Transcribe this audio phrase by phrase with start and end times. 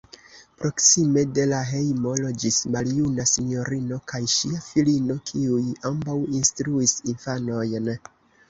[0.59, 7.97] Proksime de la hejmo loĝis maljuna sinjorino kaj ŝia filino, kiuj ambaŭ instruis infanojn.